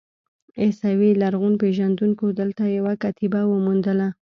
عیسوي 0.61 1.11
لرغونپېژندونکو 1.21 2.25
دلته 2.39 2.63
یوه 2.77 2.93
کتیبه 3.03 3.41
وموندله. 3.47 4.07